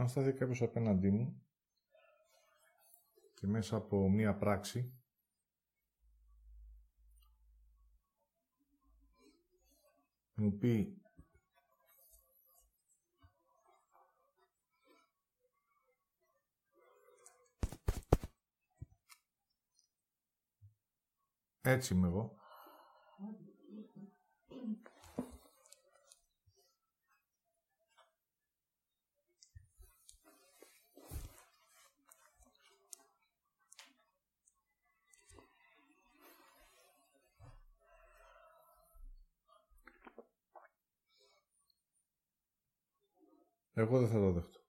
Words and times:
αν 0.00 0.08
σταθεί 0.08 0.32
κάποιος 0.32 0.62
απέναντί 0.62 1.10
μου 1.10 1.42
και 3.34 3.46
μέσα 3.46 3.76
από 3.76 4.08
μία 4.10 4.36
πράξη 4.36 4.94
μου 10.34 10.58
πει 10.58 11.02
έτσι 21.60 21.94
είμαι 21.94 22.06
εγώ 22.06 22.39
Εγώ 43.80 43.98
δεν 43.98 44.08
θα 44.08 44.18
το 44.18 44.32
δεχτώ. 44.32 44.60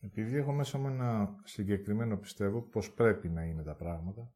Επειδή 0.00 0.36
έχω 0.36 0.52
μέσα 0.52 0.78
μου 0.78 0.86
ένα 0.86 1.40
συγκεκριμένο 1.44 2.16
πιστεύω 2.16 2.62
πως 2.62 2.92
πρέπει 2.94 3.28
να 3.28 3.44
είναι 3.44 3.62
τα 3.62 3.76
πράγματα, 3.76 4.34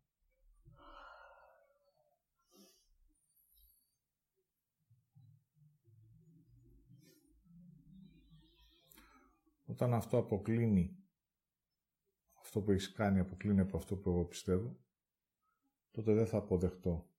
όταν 9.65 9.95
αυτό 9.95 10.19
αποκλίνει, 10.19 10.99
αυτό 12.41 12.63
που 12.63 12.71
έχεις 12.71 12.93
κάνει 12.93 13.19
αποκλίνει 13.19 13.61
από 13.61 13.77
αυτό 13.77 13.97
που 13.97 14.11
εγώ 14.11 14.25
πιστεύω, 14.25 14.79
τότε 15.95 16.13
δεν 16.15 16.27
θα 16.27 16.39
αποδεχτώ 16.39 17.11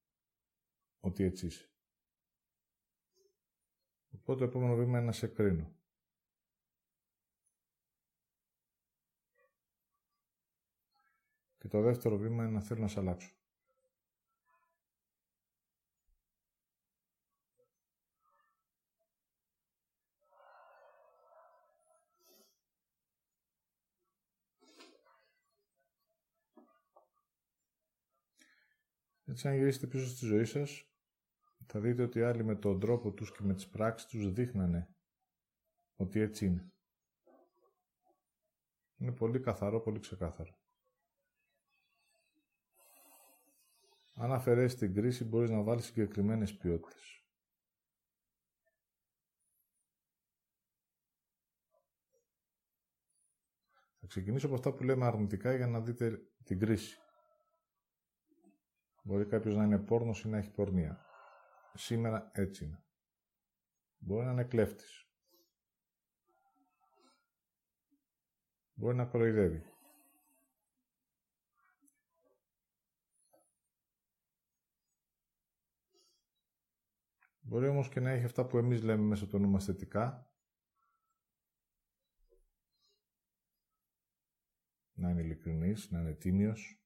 ότι 1.00 1.24
έτσι 1.24 1.46
είσαι. 1.46 1.70
Οπότε 4.14 4.38
το 4.38 4.44
επόμενο 4.44 4.76
βήμα 4.76 4.98
είναι 4.98 5.06
να 5.06 5.12
σε 5.12 5.26
κρίνω. 5.26 5.76
Και 11.58 11.68
το 11.68 11.80
δεύτερο 11.80 12.16
βήμα 12.16 12.44
είναι 12.44 12.52
να 12.52 12.60
θέλω 12.60 12.80
να 12.80 12.88
σε 12.88 13.00
αλλάξω. 13.00 13.35
Έτσι, 29.28 29.48
αν 29.48 29.56
γυρίσετε 29.56 29.86
πίσω 29.86 30.06
στη 30.06 30.26
ζωή 30.26 30.44
σας, 30.44 30.90
θα 31.66 31.80
δείτε 31.80 32.02
ότι 32.02 32.22
άλλοι 32.22 32.44
με 32.44 32.56
τον 32.56 32.80
τρόπο 32.80 33.12
τους 33.12 33.32
και 33.32 33.42
με 33.42 33.54
τις 33.54 33.68
πράξεις 33.68 34.08
τους 34.08 34.32
δείχνανε 34.32 34.88
ότι 35.96 36.20
έτσι 36.20 36.46
είναι. 36.46 36.70
Είναι 38.96 39.12
πολύ 39.12 39.40
καθαρό, 39.40 39.80
πολύ 39.80 40.00
ξεκάθαρο. 40.00 40.58
Αν 44.14 44.32
αφαιρέσεις 44.32 44.78
την 44.78 44.94
κρίση, 44.94 45.24
μπορείς 45.24 45.50
να 45.50 45.62
βάλεις 45.62 45.84
συγκεκριμένες 45.84 46.56
ποιότητες. 46.56 47.24
Θα 54.00 54.06
ξεκινήσω 54.06 54.46
από 54.46 54.54
αυτά 54.54 54.72
που 54.72 54.84
λέμε 54.84 55.06
αρνητικά 55.06 55.56
για 55.56 55.66
να 55.66 55.80
δείτε 55.80 56.18
την 56.44 56.58
κρίση. 56.58 57.00
Μπορεί 59.06 59.26
κάποιος 59.26 59.54
να 59.56 59.64
είναι 59.64 59.78
πόρνος 59.78 60.24
ή 60.24 60.28
να 60.28 60.36
έχει 60.36 60.50
πορνεία. 60.50 61.06
Σήμερα 61.74 62.30
έτσι 62.34 62.64
είναι. 62.64 62.84
Μπορεί 63.98 64.24
να 64.24 64.32
είναι 64.32 64.44
κλέφτης. 64.44 65.10
Μπορεί 68.74 68.96
να 68.96 69.06
κοροϊδεύει. 69.06 69.62
Μπορεί 77.40 77.68
όμως 77.68 77.88
και 77.88 78.00
να 78.00 78.10
έχει 78.10 78.24
αυτά 78.24 78.46
που 78.46 78.58
εμείς 78.58 78.82
λέμε 78.82 79.02
μέσα 79.02 79.26
το 79.26 79.38
νου 79.38 79.48
μας 79.48 79.64
θετικά. 79.64 80.30
Να 84.92 85.10
είναι 85.10 85.20
ειλικρινής, 85.20 85.90
να 85.90 86.00
είναι 86.00 86.14
τίμιος. 86.14 86.85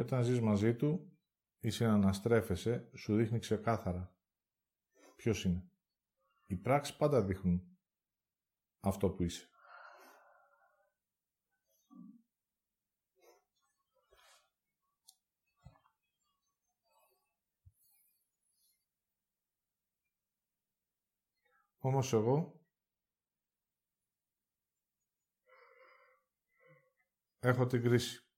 Και 0.00 0.06
όταν 0.06 0.24
ζεις 0.24 0.40
μαζί 0.40 0.76
του 0.76 1.18
ή 1.58 1.70
συναναστρέφεσαι, 1.70 2.90
σου 2.96 3.16
δείχνει 3.16 3.38
ξεκάθαρα 3.38 4.16
ποιος 5.16 5.44
είναι. 5.44 5.70
Οι 6.46 6.56
πράξεις 6.56 6.96
πάντα 6.96 7.22
δείχνουν 7.22 7.78
αυτό 8.80 9.10
που 9.10 9.22
είσαι. 9.22 9.48
Όμως 21.78 22.12
εγώ 22.12 22.60
έχω 27.40 27.66
την 27.66 27.82
κρίση 27.82 28.29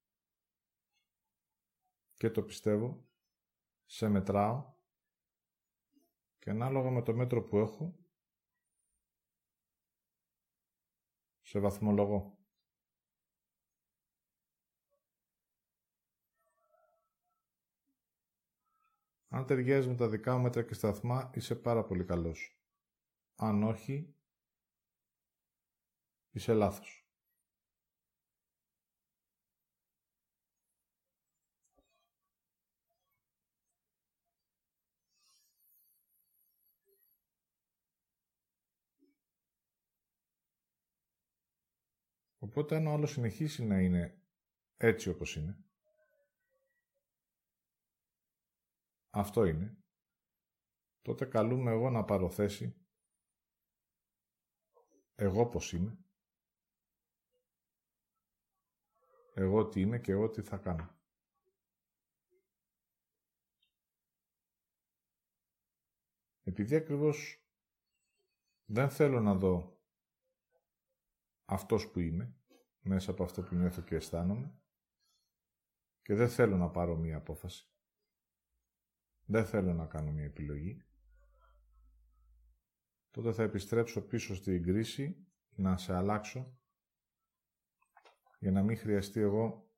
και 2.22 2.30
το 2.30 2.42
πιστεύω, 2.42 3.08
σε 3.84 4.08
μετράω 4.08 4.74
και 6.38 6.50
ανάλογα 6.50 6.90
με 6.90 7.02
το 7.02 7.14
μέτρο 7.14 7.42
που 7.42 7.58
έχω, 7.58 7.98
σε 11.40 11.58
βαθμολογώ. 11.58 12.38
Αν 19.28 19.46
ταιριάζει 19.46 19.88
με 19.88 19.94
τα 19.94 20.08
δικά 20.08 20.36
μου 20.36 20.42
μέτρα 20.42 20.62
και 20.62 20.74
σταθμά, 20.74 21.30
είσαι 21.34 21.56
πάρα 21.56 21.84
πολύ 21.84 22.04
καλός. 22.04 22.60
Αν 23.34 23.62
όχι, 23.62 24.16
είσαι 26.30 26.54
λάθος. 26.54 27.01
Οπότε 42.52 42.76
αν 42.76 42.86
ο 42.86 42.92
άλλος 42.92 43.10
συνεχίσει 43.10 43.64
να 43.64 43.80
είναι 43.80 44.22
έτσι 44.76 45.08
όπως 45.08 45.36
είναι, 45.36 45.64
αυτό 49.10 49.44
είναι, 49.44 49.76
τότε 51.02 51.24
καλούμε 51.24 51.70
εγώ 51.70 51.90
να 51.90 52.04
πάρω 52.04 52.30
θέση, 52.30 52.86
εγώ 55.14 55.48
πώς 55.48 55.72
είμαι, 55.72 56.04
εγώ 59.34 59.68
τι 59.68 59.80
είμαι 59.80 59.98
και 59.98 60.12
εγώ 60.12 60.30
τι 60.30 60.42
θα 60.42 60.58
κάνω. 60.58 61.00
Επειδή 66.42 66.74
ακριβώς 66.74 67.46
δεν 68.64 68.90
θέλω 68.90 69.20
να 69.20 69.34
δω 69.34 69.80
αυτός 71.44 71.90
που 71.90 72.00
είμαι, 72.00 72.36
μέσα 72.82 73.10
από 73.10 73.22
αυτό 73.24 73.42
που 73.42 73.54
νιώθω 73.54 73.82
και 73.82 73.94
αισθάνομαι 73.94 74.54
και 76.02 76.14
δεν 76.14 76.28
θέλω 76.28 76.56
να 76.56 76.70
πάρω 76.70 76.96
μία 76.96 77.16
απόφαση. 77.16 77.66
Δεν 79.24 79.46
θέλω 79.46 79.72
να 79.74 79.86
κάνω 79.86 80.10
μία 80.10 80.24
επιλογή. 80.24 80.84
Τότε 83.10 83.32
θα 83.32 83.42
επιστρέψω 83.42 84.06
πίσω 84.06 84.34
στην 84.34 84.62
κρίση 84.62 85.26
να 85.48 85.76
σε 85.76 85.94
αλλάξω 85.94 86.58
για 88.38 88.50
να 88.50 88.62
μην 88.62 88.76
χρειαστεί 88.76 89.20
εγώ 89.20 89.70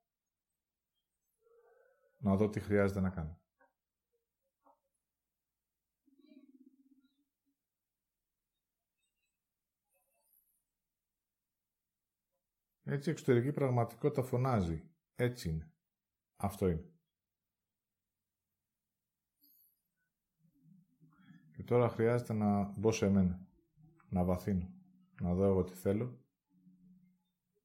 να 2.19 2.37
δω 2.37 2.49
τι 2.49 2.61
χρειάζεται 2.61 3.01
να 3.01 3.11
κάνω. 3.11 3.44
Έτσι 12.85 13.09
η 13.09 13.13
εξωτερική 13.13 13.53
πραγματικότητα 13.53 14.23
φωνάζει. 14.23 14.91
Έτσι 15.15 15.49
είναι. 15.49 15.73
Αυτό 16.37 16.69
είναι. 16.69 16.89
Και 21.57 21.63
τώρα 21.63 21.89
χρειάζεται 21.89 22.33
να 22.33 22.63
μπω 22.79 22.93
σε 22.93 23.09
μένα. 23.09 23.47
Να 24.09 24.25
βαθύνω. 24.25 24.75
Να 25.21 25.35
δω 25.35 25.45
εγώ 25.45 25.65
τι 25.65 25.73
θέλω. 25.75 26.25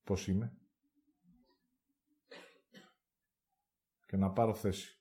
Πώς 0.03 0.27
είμαι. 0.27 0.57
Και 4.05 4.17
να 4.17 4.31
πάρω 4.31 4.53
θέση. 4.53 4.99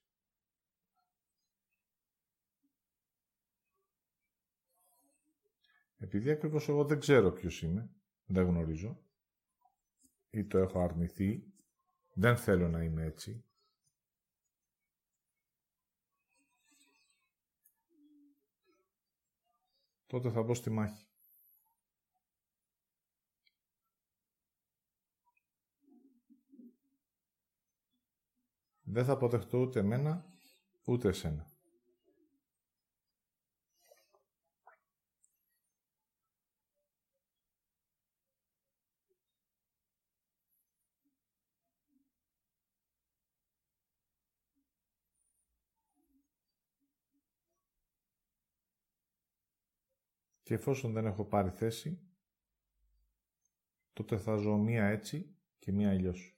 Επειδή 5.99 6.31
ακριβώς 6.31 6.69
εγώ 6.69 6.85
δεν 6.85 7.01
ξέρω 7.01 7.33
ποιος 7.33 7.63
είμαι, 7.63 7.91
δεν 8.27 8.47
γνωρίζω, 8.47 9.08
ή 10.31 10.45
το 10.45 10.59
έχω 10.59 10.81
αρνηθεί, 10.81 11.53
δεν 12.15 12.37
θέλω 12.37 12.69
να 12.69 12.83
είμαι 12.83 13.05
έτσι, 13.05 13.45
τότε 20.07 20.31
θα 20.31 20.43
μπω 20.43 20.55
στη 20.55 20.71
μάχη. 20.71 21.07
Δεν 28.91 29.05
θα 29.05 29.13
αποτεχτώ 29.13 29.59
ούτε 29.59 29.81
εμένα, 29.81 30.25
ούτε 30.85 31.09
εσένα. 31.09 31.58
Και 50.49 50.55
εφόσον 50.55 50.93
δεν 50.93 51.07
έχω 51.07 51.25
πάρει 51.25 51.51
θέση, 51.51 52.01
τότε 53.93 54.19
θα 54.19 54.37
ζω 54.37 54.57
μία 54.57 54.87
έτσι 54.87 55.37
και 55.59 55.73
μία 55.73 55.91
αλλιώς. 55.91 56.38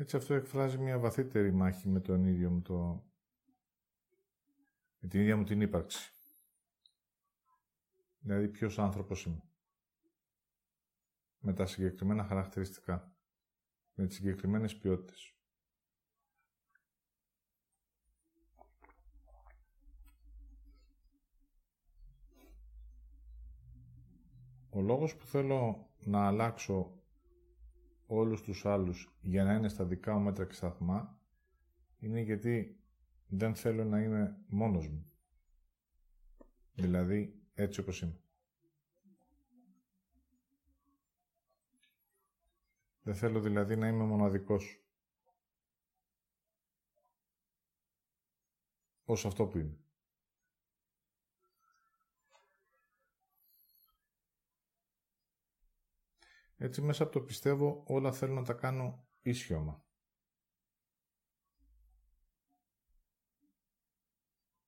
Έτσι 0.00 0.16
αυτό 0.16 0.34
εκφράζει 0.34 0.78
μια 0.78 0.98
βαθύτερη 0.98 1.52
μάχη 1.52 1.88
με 1.88 2.00
τον 2.00 2.26
ίδιο 2.26 2.50
μου 2.50 2.62
το... 2.62 3.04
με 4.98 5.08
την 5.08 5.20
ίδια 5.20 5.36
μου 5.36 5.44
την 5.44 5.60
ύπαρξη. 5.60 6.12
Δηλαδή 8.18 8.48
ποιος 8.48 8.78
άνθρωπος 8.78 9.24
είμαι. 9.24 9.42
Με 11.38 11.52
τα 11.52 11.66
συγκεκριμένα 11.66 12.24
χαρακτηριστικά. 12.24 13.16
Με 13.94 14.06
τις 14.06 14.16
συγκεκριμένες 14.16 14.76
ποιότητες. 14.76 15.34
Ο 24.70 24.80
λόγος 24.80 25.16
που 25.16 25.26
θέλω 25.26 25.90
να 25.98 26.26
αλλάξω 26.26 26.97
όλους 28.10 28.42
τους 28.42 28.66
άλλους 28.66 29.16
για 29.20 29.44
να 29.44 29.54
είναι 29.54 29.68
στα 29.68 29.84
δικά 29.84 30.14
μου 30.14 30.24
μέτρα 30.24 30.46
και 30.46 30.54
σταθμά 30.54 31.20
είναι 31.98 32.20
γιατί 32.20 32.80
δεν 33.26 33.54
θέλω 33.54 33.84
να 33.84 34.02
είμαι 34.02 34.38
μόνος 34.46 34.88
μου. 34.88 35.12
Δηλαδή 36.74 37.42
έτσι 37.54 37.80
όπως 37.80 38.00
είμαι. 38.00 38.20
Δεν 43.02 43.14
θέλω 43.14 43.40
δηλαδή 43.40 43.76
να 43.76 43.88
είμαι 43.88 44.04
μοναδικός. 44.04 44.82
Ως 49.04 49.26
αυτό 49.26 49.46
που 49.46 49.58
είμαι. 49.58 49.78
Έτσι 56.60 56.82
μέσα 56.82 57.02
από 57.02 57.12
το 57.12 57.20
πιστεύω 57.20 57.82
όλα 57.86 58.12
θέλω 58.12 58.34
να 58.34 58.44
τα 58.44 58.52
κάνω 58.52 59.06
ίσιομα. 59.22 59.84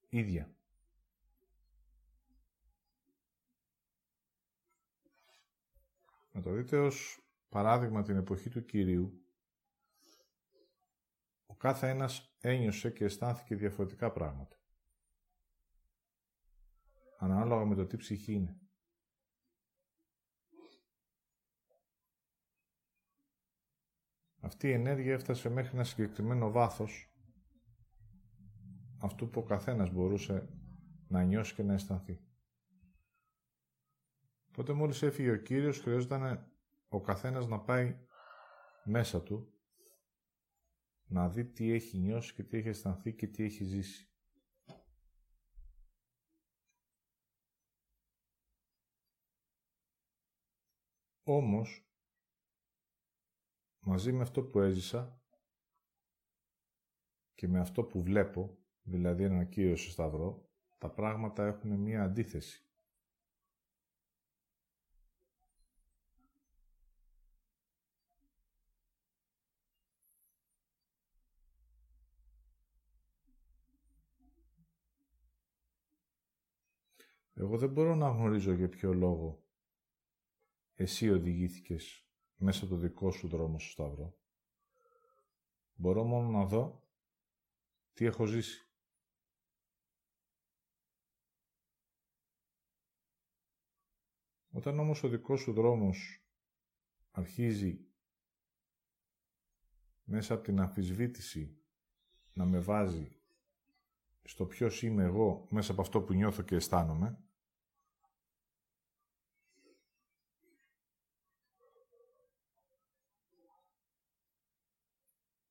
Ίδια. 0.08 0.54
Να 6.32 6.42
το 6.42 6.52
δείτε 6.52 6.78
ως 6.78 7.20
παράδειγμα 7.48 8.02
την 8.02 8.16
εποχή 8.16 8.48
του 8.48 8.64
Κυρίου, 8.64 9.24
ο 11.46 11.54
κάθε 11.54 11.88
ένας 11.88 12.36
ένιωσε 12.40 12.90
και 12.90 13.04
αισθάνθηκε 13.04 13.56
διαφορετικά 13.56 14.12
πράγματα. 14.12 14.56
Ανάλογα 17.18 17.64
με 17.64 17.74
το 17.74 17.86
τι 17.86 17.96
ψυχή 17.96 18.32
είναι. 18.32 18.60
Αυτή 24.50 24.68
η 24.68 24.72
ενέργεια 24.72 25.12
έφτασε 25.12 25.48
μέχρι 25.48 25.74
ένα 25.74 25.84
συγκεκριμένο 25.84 26.50
βάθος 26.50 27.14
αυτού 28.98 29.30
που 29.30 29.40
ο 29.40 29.44
καθένας 29.44 29.90
μπορούσε 29.90 30.48
να 31.08 31.22
νιώσει 31.22 31.54
και 31.54 31.62
να 31.62 31.72
αισθανθεί. 31.72 32.20
Τότε 34.50 34.72
μόλις 34.72 35.02
έφυγε 35.02 35.30
ο 35.30 35.36
Κύριος 35.36 35.78
χρειαζόταν 35.80 36.52
ο 36.88 37.00
καθένας 37.00 37.46
να 37.46 37.60
πάει 37.60 37.98
μέσα 38.84 39.22
του 39.22 39.52
να 41.04 41.28
δει 41.28 41.44
τι 41.44 41.72
έχει 41.72 41.98
νιώσει 41.98 42.34
και 42.34 42.42
τι 42.42 42.56
έχει 42.56 42.68
αισθανθεί 42.68 43.12
και 43.14 43.26
τι 43.26 43.44
έχει 43.44 43.64
ζήσει. 43.64 44.08
Όμως, 51.22 51.89
μαζί 53.90 54.12
με 54.12 54.22
αυτό 54.22 54.42
που 54.42 54.60
έζησα 54.60 55.20
και 57.34 57.48
με 57.48 57.60
αυτό 57.60 57.84
που 57.84 58.02
βλέπω, 58.02 58.58
δηλαδή 58.82 59.24
έναν 59.24 59.48
Κύριο 59.48 59.76
στο 59.76 59.90
Σταυρό, 59.90 60.48
τα 60.78 60.90
πράγματα 60.90 61.46
έχουν 61.46 61.70
μία 61.70 62.02
αντίθεση. 62.02 62.64
Εγώ 77.34 77.58
δεν 77.58 77.70
μπορώ 77.70 77.94
να 77.94 78.08
γνωρίζω 78.08 78.52
για 78.52 78.68
ποιο 78.68 78.92
λόγο 78.92 79.44
εσύ 80.74 81.10
οδηγήθηκες 81.10 82.09
μέσα 82.42 82.66
το 82.66 82.76
δικό 82.76 83.10
σου 83.10 83.28
δρόμο 83.28 83.58
στο 83.58 83.70
Σταυρό. 83.70 84.18
Μπορώ 85.74 86.04
μόνο 86.04 86.28
να 86.28 86.44
δω 86.44 86.88
τι 87.92 88.04
έχω 88.04 88.26
ζήσει. 88.26 88.68
Όταν 94.50 94.78
όμως 94.78 95.02
ο 95.02 95.08
δικός 95.08 95.40
σου 95.40 95.52
δρόμος 95.52 96.24
αρχίζει 97.10 97.86
μέσα 100.04 100.34
από 100.34 100.42
την 100.42 100.60
αμφισβήτηση 100.60 101.60
να 102.32 102.44
με 102.44 102.58
βάζει 102.58 103.20
στο 104.22 104.46
ποιος 104.46 104.82
είμαι 104.82 105.04
εγώ 105.04 105.46
μέσα 105.50 105.72
από 105.72 105.80
αυτό 105.80 106.02
που 106.02 106.14
νιώθω 106.14 106.42
και 106.42 106.54
αισθάνομαι, 106.54 107.24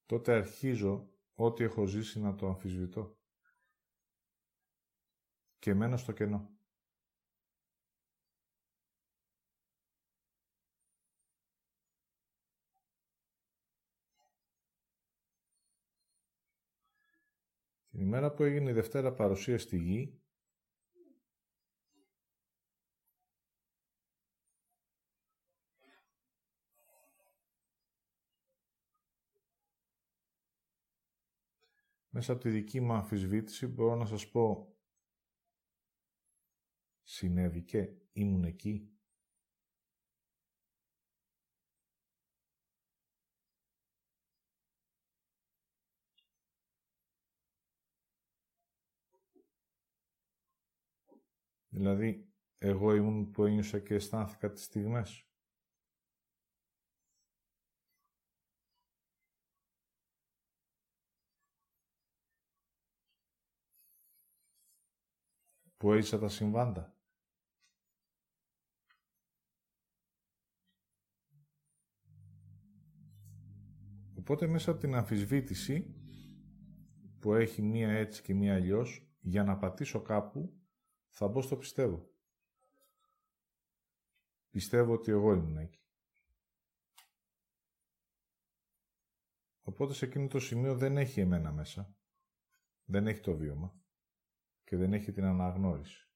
τότε 0.09 0.33
αρχίζω 0.33 1.09
ό,τι 1.33 1.63
έχω 1.63 1.85
ζήσει 1.85 2.19
να 2.19 2.35
το 2.35 2.47
αμφισβητώ. 2.47 3.17
Και 5.59 5.73
μένω 5.73 5.97
στο 5.97 6.11
κενό. 6.11 6.49
Την 17.89 17.99
ημέρα 17.99 18.33
που 18.33 18.43
έγινε 18.43 18.69
η 18.69 18.73
Δευτέρα 18.73 19.13
παρουσία 19.13 19.59
στη 19.59 19.77
Γη, 19.77 20.18
μέσα 32.19 32.31
από 32.31 32.41
τη 32.41 32.49
δική 32.49 32.81
μου 32.81 32.93
αμφισβήτηση 32.93 33.67
μπορώ 33.67 33.95
να 33.95 34.05
σας 34.05 34.29
πω 34.29 34.75
συνέβη 37.03 37.61
και 37.61 37.89
ήμουν 38.11 38.43
εκεί. 38.43 38.93
Δηλαδή, 51.69 52.33
εγώ 52.57 52.95
ήμουν 52.95 53.31
που 53.31 53.43
ένιωσα 53.43 53.79
και 53.79 53.93
αισθάνθηκα 53.93 54.51
τις 54.51 54.63
στιγμές. 54.63 55.28
Που 65.79 65.93
έζησα 65.93 66.19
τα 66.19 66.27
συμβάντα. 66.29 66.97
Οπότε 74.17 74.47
μέσα 74.47 74.71
από 74.71 74.79
την 74.79 74.95
αμφισβήτηση 74.95 75.95
που 77.19 77.33
έχει 77.33 77.61
μία 77.61 77.89
έτσι 77.89 78.21
και 78.21 78.33
μία 78.33 78.53
αλλιώς, 78.53 79.09
για 79.19 79.43
να 79.43 79.57
πατήσω 79.57 80.01
κάπου, 80.01 80.59
θα 81.09 81.27
μπω 81.27 81.41
στο 81.41 81.57
πιστεύω. 81.57 82.11
Πιστεύω 84.49 84.93
ότι 84.93 85.11
εγώ 85.11 85.33
ήμουν 85.33 85.57
εκεί. 85.57 85.83
Οπότε 89.61 89.93
σε 89.93 90.05
εκείνο 90.05 90.27
το 90.27 90.39
σημείο 90.39 90.75
δεν 90.75 90.97
έχει 90.97 91.19
εμένα 91.19 91.51
μέσα. 91.51 91.95
Δεν 92.83 93.07
έχει 93.07 93.19
το 93.19 93.35
βίωμα. 93.35 93.78
Και 94.69 94.77
δεν 94.77 94.93
έχει 94.93 95.11
την 95.11 95.23
αναγνώριση. 95.23 96.09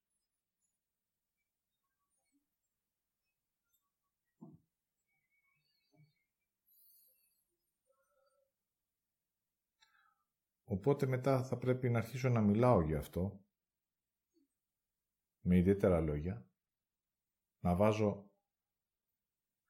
Οπότε 10.63 11.05
μετά 11.05 11.43
θα 11.43 11.57
πρέπει 11.57 11.89
να 11.89 11.97
αρχίσω 11.97 12.29
να 12.29 12.41
μιλάω 12.41 12.81
για 12.81 12.97
αυτό 12.97 13.45
με 15.41 15.57
ιδιαίτερα 15.57 16.01
λόγια, 16.01 16.47
να 17.59 17.75
βάζω 17.75 18.31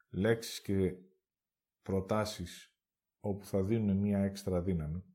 λέξεις 0.10 0.62
και 0.62 0.96
προτάσεις 1.82 2.78
όπου 3.20 3.46
θα 3.46 3.64
δίνουν 3.64 3.98
μία 3.98 4.20
έξτρα 4.20 4.62
δύναμη. 4.62 5.13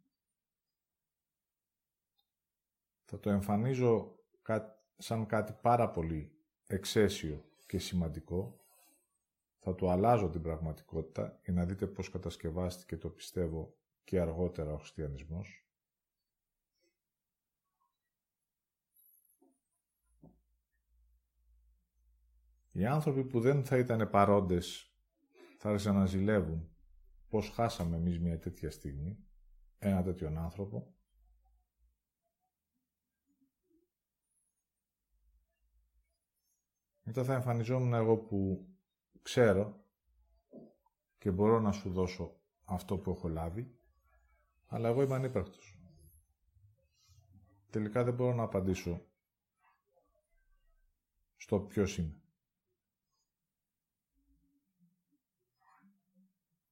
Θα 3.11 3.21
το 3.21 3.31
εμφανίζω 3.31 4.19
σαν 4.97 5.27
κάτι 5.27 5.53
πάρα 5.61 5.91
πολύ 5.91 6.33
εξαίσιο 6.67 7.45
και 7.67 7.79
σημαντικό. 7.79 8.61
Θα 9.59 9.75
το 9.75 9.91
αλλάζω 9.91 10.29
την 10.29 10.43
πραγματικότητα 10.43 11.41
για 11.45 11.53
να 11.53 11.65
δείτε 11.65 11.87
πώς 11.87 12.11
κατασκευάστηκε 12.11 12.97
το 12.97 13.09
πιστεύω 13.09 13.77
και 14.05 14.21
αργότερα 14.21 14.73
ο 14.73 14.77
χριστιανισμός. 14.77 15.67
Οι 22.73 22.87
άνθρωποι 22.87 23.25
που 23.25 23.41
δεν 23.41 23.65
θα 23.65 23.79
ήταν 23.79 24.11
παρόντες 24.11 24.95
θα 25.59 25.69
άρχισαν 25.69 25.95
να 25.95 26.07
ζηλεύουν 26.07 26.71
πώς 27.29 27.51
χάσαμε 27.51 27.97
εμείς 27.97 28.21
μια 28.21 28.39
τέτοια 28.39 28.71
στιγμή, 28.71 29.19
ένα 29.79 30.03
τέτοιον 30.03 30.39
άνθρωπο. 30.39 30.93
Μετά 37.09 37.25
θα 37.25 37.35
εμφανιζόμουν 37.35 37.95
εγώ 37.95 38.17
που 38.17 38.69
ξέρω 39.23 39.85
και 41.19 41.31
μπορώ 41.31 41.61
να 41.61 41.73
σου 41.73 41.91
δώσω 41.91 42.37
αυτό 42.65 42.99
που 42.99 43.11
έχω 43.11 43.29
λάβει, 43.29 43.79
αλλά 44.67 44.89
εγώ 44.89 45.03
είμαι 45.03 45.15
ανύπαρκτος. 45.15 45.79
Τελικά 47.71 48.05
δεν 48.05 48.15
μπορώ 48.15 48.35
να 48.35 48.43
απαντήσω 48.43 49.07
στο 51.37 51.61
ποιος 51.61 51.99
είμαι. 51.99 52.21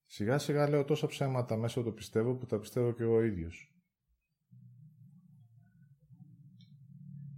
Σιγά 0.07 0.39
σιγά 0.39 0.69
λέω 0.69 0.85
τόσα 0.85 1.07
ψέματα 1.07 1.57
μέσα 1.57 1.83
το 1.83 1.93
πιστεύω 1.93 2.35
που 2.35 2.47
τα 2.47 2.59
πιστεύω 2.59 2.93
και 2.93 3.03
εγώ 3.03 3.23
ίδιος. 3.23 3.75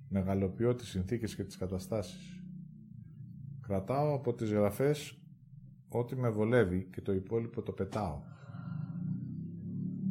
Μεγαλοποιώ 0.08 0.74
τις 0.74 0.88
συνθήκες 0.88 1.34
και 1.34 1.44
τις 1.44 1.56
καταστάσεις. 1.56 2.37
Κρατάω 3.68 4.14
από 4.14 4.34
τις 4.34 4.52
γραφές 4.52 5.22
ό,τι 5.88 6.16
με 6.16 6.28
βολεύει 6.28 6.84
και 6.84 7.00
το 7.00 7.12
υπόλοιπο 7.12 7.62
το 7.62 7.72
πετάω. 7.72 8.22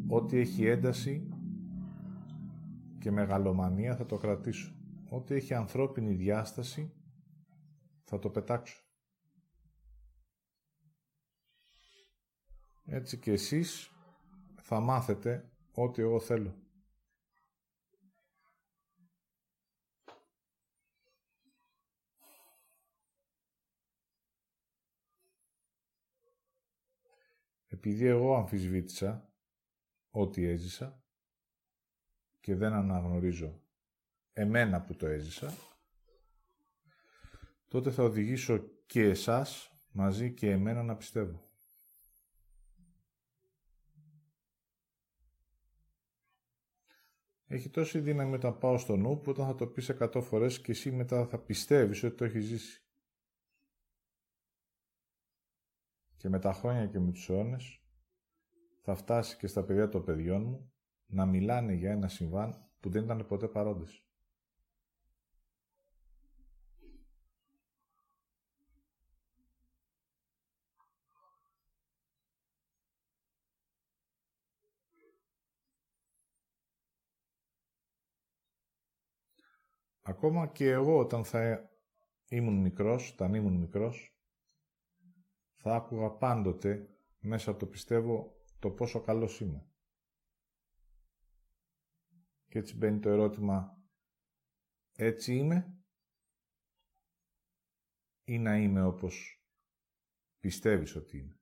Ό,τι 0.07 0.37
έχει 0.37 0.65
ένταση 0.65 1.29
και 2.99 3.11
μεγαλομανία 3.11 3.95
θα 3.95 4.05
το 4.05 4.17
κρατήσω. 4.17 4.75
Ό,τι 5.09 5.35
έχει 5.35 5.53
ανθρώπινη 5.53 6.13
διάσταση 6.13 6.93
θα 8.03 8.19
το 8.19 8.29
πετάξω. 8.29 8.83
Έτσι 12.85 13.17
και 13.19 13.31
εσείς 13.31 13.91
θα 14.61 14.79
μάθετε 14.79 15.51
ό,τι 15.73 16.01
εγώ 16.01 16.19
θέλω. 16.19 16.55
Επειδή 27.77 28.05
εγώ 28.05 28.35
αμφισβήτησα 28.35 29.29
ό,τι 30.09 30.45
έζησα 30.45 31.03
και 32.39 32.55
δεν 32.55 32.73
αναγνωρίζω 32.73 33.61
εμένα 34.33 34.81
που 34.81 34.95
το 34.95 35.07
έζησα, 35.07 35.53
τότε 37.67 37.91
θα 37.91 38.03
οδηγήσω 38.03 38.57
και 38.85 39.01
εσάς 39.01 39.71
μαζί 39.91 40.33
και 40.33 40.51
εμένα 40.51 40.83
να 40.83 40.95
πιστεύω. 40.95 41.45
έχει 47.47 47.69
τόση 47.69 47.99
δύναμη 47.99 48.35
όταν 48.35 48.57
πάω 48.57 48.77
στο 48.77 48.95
νου 48.95 49.21
που 49.21 49.31
όταν 49.31 49.45
θα 49.45 49.55
το 49.55 49.67
πεις 49.67 49.91
100 49.99 50.21
φορές 50.21 50.59
και 50.61 50.71
εσύ 50.71 50.91
μετά 50.91 51.25
θα 51.25 51.39
πιστεύεις 51.39 52.03
ότι 52.03 52.15
το 52.15 52.25
έχεις 52.25 52.45
ζήσει. 52.45 52.86
Και 56.17 56.29
με 56.29 56.39
τα 56.39 56.53
χρόνια 56.53 56.87
και 56.87 56.99
με 56.99 57.11
τους 57.11 57.29
αιώνες 57.29 57.81
θα 58.81 58.95
φτάσει 58.95 59.37
και 59.37 59.47
στα 59.47 59.63
παιδιά 59.63 59.89
των 59.89 60.03
παιδιών 60.03 60.43
μου 60.43 60.71
να 61.05 61.25
μιλάνε 61.25 61.73
για 61.73 61.91
ένα 61.91 62.07
συμβάν 62.07 62.69
που 62.79 62.89
δεν 62.89 63.03
ήταν 63.03 63.27
ποτέ 63.27 63.47
παρόντες. 63.47 64.07
Ακόμα 80.01 80.47
και 80.47 80.69
εγώ 80.69 80.97
όταν 80.97 81.25
θα 81.25 81.69
ήμουν 82.29 82.61
μικρός, 82.61 83.11
όταν 83.11 83.33
ήμουν 83.33 83.53
μικρός, 83.53 84.16
θα 85.67 85.75
άκουγα 85.75 86.09
πάντοτε 86.09 86.89
μέσα 87.19 87.49
από 87.49 87.59
το 87.59 87.65
πιστεύω 87.65 88.45
το 88.59 88.69
πόσο 88.69 89.01
καλός 89.01 89.39
είμαι. 89.39 89.67
Και 92.47 92.59
έτσι 92.59 92.75
μπαίνει 92.75 92.99
το 92.99 93.09
ερώτημα, 93.09 93.81
έτσι 94.91 95.35
είμαι 95.35 95.77
ή 98.23 98.39
να 98.39 98.57
είμαι 98.57 98.83
όπως 98.83 99.43
πιστεύεις 100.39 100.95
ότι 100.95 101.17
είμαι. 101.17 101.39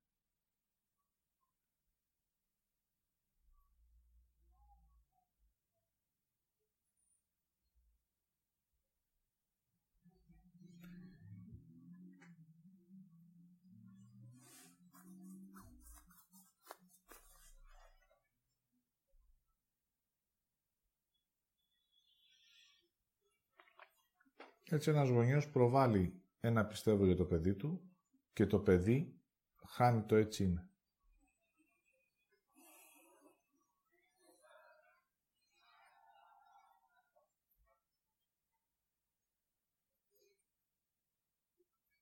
Έτσι 24.70 24.90
ένας 24.90 25.10
γονιός 25.10 25.50
προβάλλει 25.50 26.24
ένα 26.40 26.66
πιστεύω 26.66 27.06
για 27.06 27.16
το 27.16 27.26
παιδί 27.26 27.56
του 27.56 27.90
και 28.34 28.46
το 28.46 28.60
παιδί 28.60 29.20
χάνει 29.68 30.04
το 30.04 30.16
έτσι 30.16 30.44
είναι. 30.44 30.70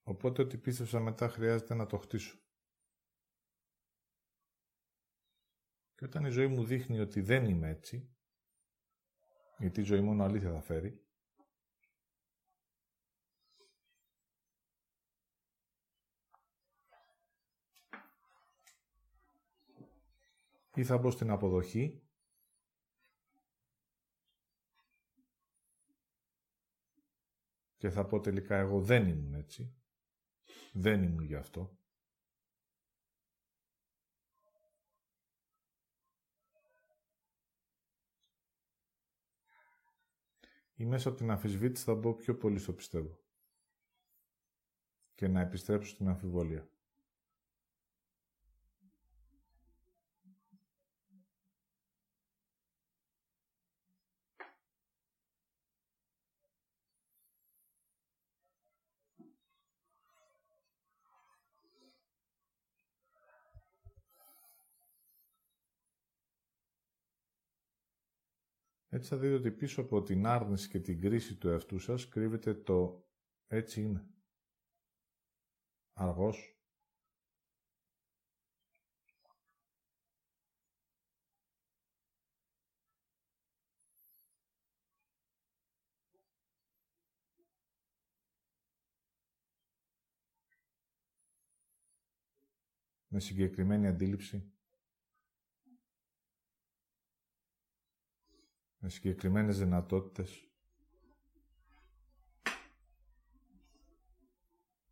Οπότε 0.03 0.41
ότι 0.41 0.57
πίστεψα 0.57 0.99
μετά 0.99 1.29
χρειάζεται 1.29 1.73
να 1.73 1.85
το 1.85 1.97
χτίσω. 1.97 2.37
Και 5.95 6.05
όταν 6.05 6.25
η 6.25 6.29
ζωή 6.29 6.47
μου 6.47 6.63
δείχνει 6.63 6.99
ότι 6.99 7.21
δεν 7.21 7.45
είμαι 7.45 7.69
έτσι, 7.69 8.15
γιατί 9.57 9.81
η 9.81 9.83
ζωή 9.83 10.01
μόνο 10.01 10.23
αλήθεια 10.23 10.51
θα 10.51 10.61
φέρει, 10.61 11.02
ή 20.75 20.83
θα 20.83 20.97
μπω 20.97 21.11
στην 21.11 21.29
αποδοχή 21.29 22.01
και 27.77 27.89
θα 27.89 28.05
πω 28.05 28.19
τελικά 28.19 28.57
εγώ 28.57 28.81
δεν 28.81 29.07
ήμουν 29.07 29.33
έτσι, 29.33 29.75
δεν 30.73 31.03
ήμουν 31.03 31.23
γι' 31.23 31.35
αυτό. 31.35 31.77
Ή 40.75 40.85
μέσα 40.85 41.09
από 41.09 41.17
την 41.17 41.31
αμφισβήτηση 41.31 41.83
θα 41.85 41.95
μπω 41.95 42.13
πιο 42.13 42.37
πολύ 42.37 42.59
στο 42.59 42.73
πιστεύω 42.73 43.19
και 45.15 45.27
να 45.27 45.41
επιστρέψω 45.41 45.89
στην 45.89 46.07
αμφιβολία. 46.07 46.72
Έτσι 68.93 69.09
θα 69.09 69.17
δείτε 69.17 69.33
ότι 69.33 69.51
πίσω 69.51 69.81
από 69.81 70.03
την 70.03 70.25
άρνηση 70.25 70.69
και 70.69 70.79
την 70.79 71.01
κρίση 71.01 71.35
του 71.35 71.49
εαυτού 71.49 71.79
σας 71.79 72.07
κρύβεται 72.07 72.53
το 72.53 73.05
«έτσι 73.47 73.81
είναι». 73.81 74.07
Αργός. 75.93 76.57
Με 93.07 93.19
συγκεκριμένη 93.19 93.87
αντίληψη. 93.87 94.53
Με 98.83 98.89
συγκεκριμένες 98.89 99.57
δυνατότητες, 99.57 100.47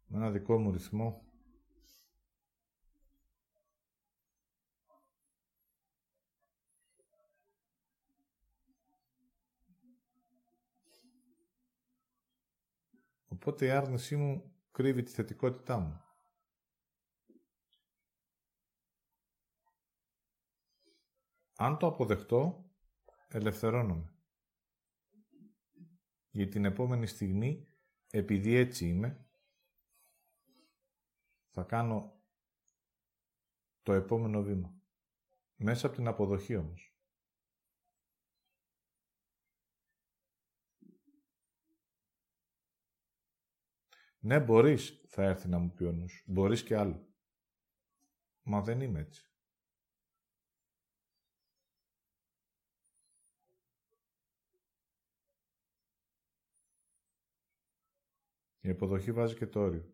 με 0.08 0.18
ένα 0.18 0.32
δικό 0.32 0.58
μου 0.60 0.72
ρυθμό, 0.72 1.26
Οπότε 13.28 13.66
η 13.66 13.70
άρνησή 13.70 14.16
μου 14.16 14.54
κρύβει 14.72 15.04
τη 15.04 15.12
θετικότητά 15.12 15.80
μου. 15.80 16.02
Αν 21.56 21.78
το 21.78 21.88
αποδεχτώ, 21.88 22.71
ελευθερώνομαι. 23.32 24.16
Για 26.30 26.48
την 26.48 26.66
επόμενη 26.66 27.08
στιγμή, 27.08 27.68
επειδή 28.12 28.56
έτσι 28.56 28.88
είμαι, 28.88 29.26
θα 31.50 31.64
κάνω 31.64 32.24
το 33.84 33.94
επόμενο 33.94 34.42
βήμα. 34.44 34.76
Μέσα 35.56 35.88
από 35.88 35.96
την 35.96 36.08
αποδοχή 36.08 36.56
όμως. 36.56 36.96
Ναι, 44.20 44.40
μπορείς, 44.40 45.04
θα 45.08 45.24
έρθει 45.24 45.48
να 45.48 45.58
μου 45.58 45.72
πει 45.74 45.84
ο 45.84 45.92
νους. 45.92 46.24
Μπορείς 46.28 46.64
και 46.64 46.76
άλλο. 46.76 47.14
Μα 48.44 48.62
δεν 48.62 48.82
είμαι 48.82 49.00
έτσι. 49.00 49.31
Η 58.62 58.70
αποδοχή 58.70 59.12
βάζει 59.12 59.36
και 59.36 59.48
το 59.48 59.60
όριο. 59.60 59.94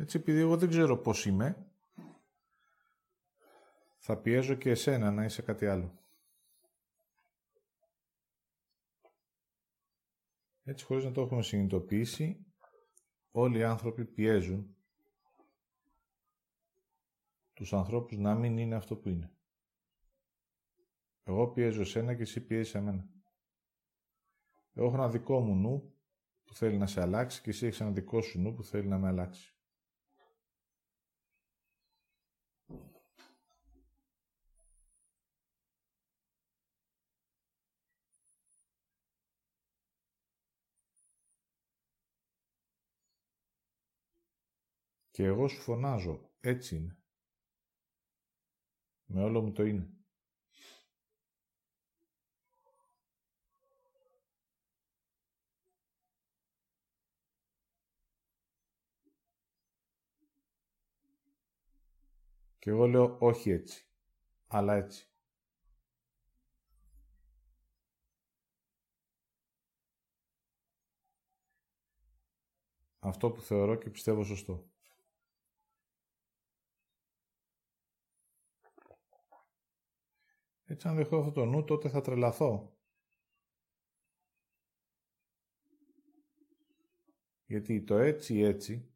Έτσι, 0.00 0.16
επειδή 0.16 0.40
εγώ 0.40 0.56
δεν 0.56 0.68
ξέρω 0.68 0.98
πώς 0.98 1.26
είμαι, 1.26 1.66
θα 3.98 4.16
πιέζω 4.16 4.54
και 4.54 4.70
εσένα 4.70 5.10
να 5.10 5.24
είσαι 5.24 5.42
κάτι 5.42 5.66
άλλο. 5.66 5.98
Έτσι, 10.62 10.84
χωρίς 10.84 11.04
να 11.04 11.12
το 11.12 11.20
έχουμε 11.20 11.42
συνειδητοποιήσει, 11.42 12.47
όλοι 13.30 13.58
οι 13.58 13.64
άνθρωποι 13.64 14.04
πιέζουν 14.04 14.76
τους 17.54 17.72
ανθρώπους 17.72 18.16
να 18.18 18.34
μην 18.34 18.58
είναι 18.58 18.74
αυτό 18.74 18.96
που 18.96 19.08
είναι. 19.08 19.32
Εγώ 21.24 21.48
πιέζω 21.48 21.80
εσένα 21.80 22.14
και 22.14 22.22
εσύ 22.22 22.40
πιέζεις 22.40 22.74
εμένα. 22.74 23.08
Εγώ 24.74 24.86
έχω 24.86 24.94
ένα 24.96 25.08
δικό 25.08 25.40
μου 25.40 25.54
νου 25.54 25.94
που 26.44 26.54
θέλει 26.54 26.76
να 26.76 26.86
σε 26.86 27.00
αλλάξει 27.00 27.42
και 27.42 27.50
εσύ 27.50 27.66
έχεις 27.66 27.80
ένα 27.80 27.90
δικό 27.90 28.22
σου 28.22 28.40
νου 28.40 28.54
που 28.54 28.62
θέλει 28.62 28.88
να 28.88 28.98
με 28.98 29.08
αλλάξει. 29.08 29.57
Και 45.18 45.24
εγώ 45.24 45.48
σου 45.48 45.60
φωνάζω, 45.60 46.30
έτσι 46.40 46.76
είναι. 46.76 46.96
Με 49.06 49.22
όλο 49.22 49.42
μου 49.42 49.52
το 49.52 49.64
είναι. 49.64 49.90
Και 62.58 62.70
εγώ 62.70 62.86
λέω 62.86 63.16
όχι 63.20 63.50
έτσι, 63.50 63.86
αλλά 64.46 64.74
έτσι. 64.74 65.10
Αυτό 72.98 73.30
που 73.30 73.40
θεωρώ 73.40 73.74
και 73.74 73.90
πιστεύω 73.90 74.24
σωστό. 74.24 74.70
Έτσι 80.70 80.88
αν 80.88 80.96
δεχτώ 80.96 81.18
αυτό 81.18 81.32
το 81.32 81.44
νου, 81.44 81.64
τότε 81.64 81.88
θα 81.88 82.00
τρελαθώ. 82.00 82.78
Γιατί 87.44 87.84
το 87.84 87.96
έτσι 87.98 88.38
έτσι 88.38 88.94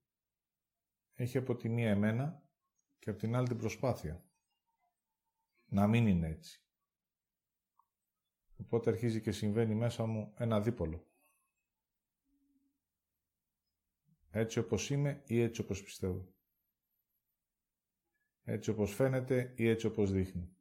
έχει 1.15 1.39
από 1.39 1.57
τη 1.57 1.69
μία 1.69 1.91
εμένα 1.91 2.49
και 2.99 3.11
από 3.11 3.19
την 3.19 3.35
άλλη 3.35 3.49
την 3.49 3.57
προσπάθεια. 3.57 4.25
Να 5.65 5.87
μην 5.87 6.07
είναι 6.07 6.29
έτσι. 6.29 6.65
Οπότε 8.57 8.91
αρχίζει 8.91 9.21
και 9.21 9.33
συμβαίνει 9.33 9.75
μέσα 9.75 10.07
μου 10.07 10.33
ένα 10.37 10.61
δίπολο. 10.61 11.07
Έτσι 14.31 14.59
όπως 14.59 14.91
είμαι 14.91 15.23
ή 15.27 15.41
έτσι 15.41 15.61
όπως 15.61 15.83
πιστεύω. 15.83 16.35
Έτσι 18.43 18.71
όπως 18.71 18.95
φαίνεται 18.95 19.55
ή 19.57 19.69
έτσι 19.69 19.87
όπως 19.87 20.13
δείχνει. 20.13 20.57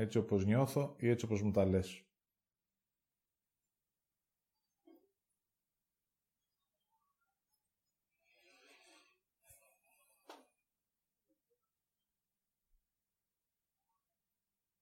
Έτσι 0.00 0.18
όπως 0.18 0.44
νιώθω 0.44 0.94
ή 0.98 1.08
έτσι 1.08 1.24
όπως 1.24 1.42
μου 1.42 1.50
τα 1.50 1.64
λες. 1.64 2.04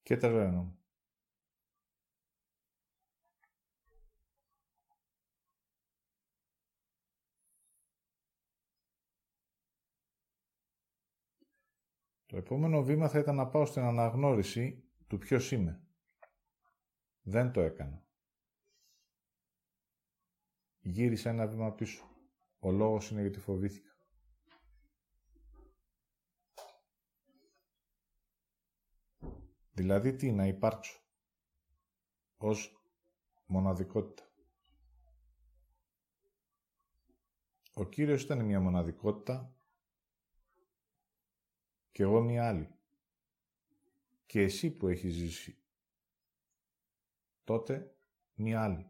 Και 0.03 0.17
τρελαίνω. 0.17 0.77
Το 12.25 12.37
επόμενο 12.37 12.83
βήμα 12.83 13.09
θα 13.09 13.19
ήταν 13.19 13.35
να 13.35 13.47
πάω 13.47 13.65
στην 13.65 13.81
αναγνώριση 13.81 14.88
του 15.09 15.17
ποιος 15.17 15.51
είμαι. 15.51 15.83
Δεν 17.21 17.51
το 17.51 17.61
έκανα. 17.61 18.07
Γύρισα 20.79 21.29
ένα 21.29 21.47
βήμα 21.47 21.73
πίσω. 21.73 22.03
Ο 22.59 22.71
λόγος 22.71 23.09
είναι 23.09 23.21
γιατί 23.21 23.39
φοβήθηκα. 23.39 23.97
Δηλαδή 29.71 30.15
τι, 30.15 30.31
να 30.31 30.45
υπάρξω. 30.47 30.99
Ως 32.37 32.83
μοναδικότητα. 33.45 34.23
Ο 37.73 37.85
Κύριος 37.85 38.23
ήταν 38.23 38.45
μια 38.45 38.59
μοναδικότητα 38.59 39.55
και 41.91 42.03
εγώ 42.03 42.21
μια 42.21 42.47
άλλη. 42.47 42.78
Και 44.29 44.41
εσύ 44.41 44.71
που 44.71 44.87
έχεις 44.87 45.13
ζήσει 45.13 45.57
τότε 47.43 47.95
μια 48.33 48.63
άλλη. 48.63 48.89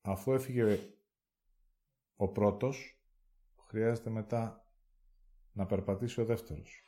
Αφού 0.00 0.32
έφυγε 0.32 0.94
ο 2.16 2.28
πρώτος, 2.28 3.00
χρειάζεται 3.56 4.10
μετά 4.10 4.70
να 5.52 5.66
περπατήσει 5.66 6.20
ο 6.20 6.24
δεύτερος. 6.24 6.82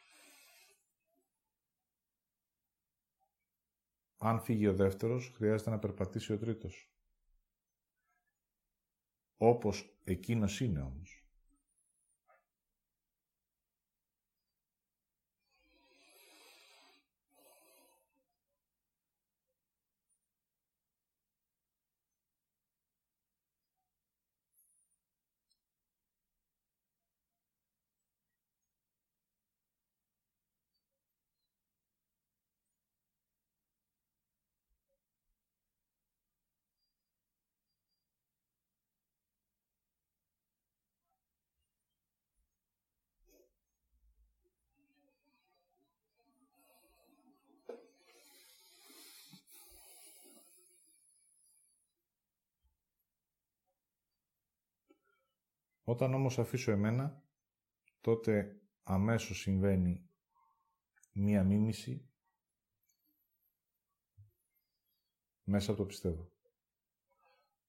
Αν 4.19 4.41
φύγει 4.41 4.67
ο 4.67 4.75
δεύτερος, 4.75 5.33
χρειάζεται 5.35 5.71
να 5.71 5.79
περπατήσει 5.79 6.33
ο 6.33 6.39
τρίτος. 6.39 6.93
Όπως 9.37 9.99
εκείνος 10.05 10.61
είναι 10.61 10.81
όμως. 10.81 11.18
Όταν 55.89 56.15
όμως 56.15 56.39
αφήσω 56.39 56.71
εμένα, 56.71 57.23
τότε 58.01 58.61
αμέσως 58.83 59.39
συμβαίνει 59.39 60.11
μία 61.13 61.45
μίμηση 61.45 62.11
μέσα 65.43 65.71
από 65.71 65.81
το 65.81 65.87
πιστεύω. 65.87 66.33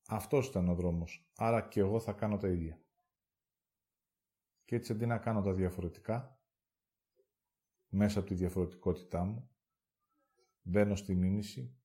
Αυτός 0.08 0.48
ήταν 0.48 0.70
ο 0.70 0.76
δρόμος, 0.76 1.30
άρα 1.36 1.68
και 1.68 1.80
εγώ 1.80 2.00
θα 2.00 2.14
κάνω 2.14 2.38
τα 2.38 2.48
ίδια. 2.48 2.82
Και 4.66 4.76
έτσι 4.76 4.92
αντί 4.92 5.06
να 5.06 5.18
κάνω 5.18 5.42
τα 5.42 5.54
διαφορετικά, 5.54 6.42
μέσα 7.88 8.20
από 8.20 8.28
τη 8.28 8.36
διαφορετικότητά 8.36 9.24
μου, 9.24 9.50
μπαίνω 10.62 10.96
στη 10.96 11.16
μίμηση 11.16 11.78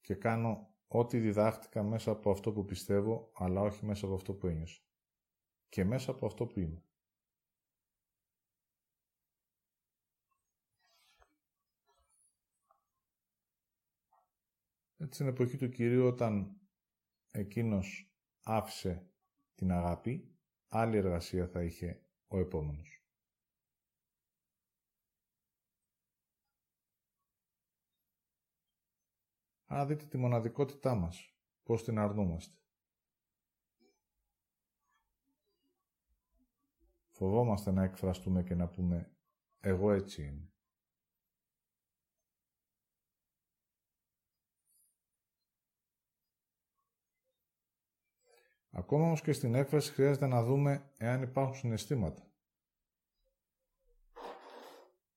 και 0.00 0.14
κάνω 0.14 0.75
ό,τι 0.88 1.18
διδάχτηκα 1.18 1.82
μέσα 1.82 2.10
από 2.10 2.30
αυτό 2.30 2.52
που 2.52 2.64
πιστεύω, 2.64 3.30
αλλά 3.34 3.60
όχι 3.60 3.84
μέσα 3.84 4.06
από 4.06 4.14
αυτό 4.14 4.34
που 4.34 4.46
ένιωσα. 4.46 4.82
Και 5.68 5.84
μέσα 5.84 6.10
από 6.10 6.26
αυτό 6.26 6.46
που 6.46 6.60
είμαι. 6.60 6.84
Έτσι 14.98 15.14
στην 15.14 15.26
εποχή 15.26 15.56
του 15.56 15.68
Κυρίου 15.68 16.06
όταν 16.06 16.60
εκείνος 17.30 18.10
άφησε 18.42 19.10
την 19.54 19.72
αγάπη, 19.72 20.36
άλλη 20.68 20.96
εργασία 20.96 21.48
θα 21.48 21.62
είχε 21.62 22.00
ο 22.26 22.38
επόμενος. 22.38 22.95
Άρα 29.66 29.86
δείτε 29.86 30.04
τη 30.04 30.16
μοναδικότητά 30.16 30.94
μας, 30.94 31.36
πώς 31.62 31.84
την 31.84 31.98
αρνούμαστε. 31.98 32.58
Φοβόμαστε 37.10 37.70
να 37.70 37.82
εκφραστούμε 37.82 38.42
και 38.42 38.54
να 38.54 38.68
πούμε 38.68 39.16
«εγώ 39.60 39.92
έτσι 39.92 40.22
είμαι». 40.22 40.50
Ακόμα 48.70 49.04
όμως 49.04 49.20
και 49.20 49.32
στην 49.32 49.54
έκφραση 49.54 49.92
χρειάζεται 49.92 50.26
να 50.26 50.42
δούμε 50.42 50.90
εάν 50.96 51.22
υπάρχουν 51.22 51.54
συναισθήματα. 51.54 52.30